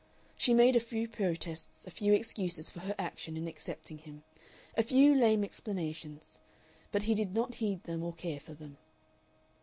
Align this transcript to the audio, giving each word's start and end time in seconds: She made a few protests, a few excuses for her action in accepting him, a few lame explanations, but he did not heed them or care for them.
She 0.35 0.55
made 0.55 0.75
a 0.75 0.79
few 0.79 1.07
protests, 1.07 1.85
a 1.85 1.91
few 1.91 2.11
excuses 2.11 2.71
for 2.71 2.79
her 2.79 2.95
action 2.97 3.37
in 3.37 3.47
accepting 3.47 3.99
him, 3.99 4.23
a 4.75 4.81
few 4.81 5.13
lame 5.13 5.43
explanations, 5.43 6.39
but 6.91 7.03
he 7.03 7.13
did 7.13 7.35
not 7.35 7.53
heed 7.61 7.83
them 7.83 8.01
or 8.01 8.11
care 8.13 8.39
for 8.39 8.55
them. 8.55 8.77